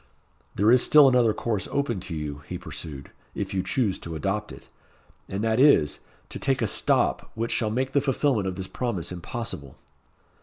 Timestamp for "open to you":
1.71-2.41